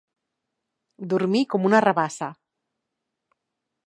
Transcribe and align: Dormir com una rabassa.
Dormir 1.11 1.41
com 1.55 1.67
una 1.71 1.81
rabassa. 1.87 2.31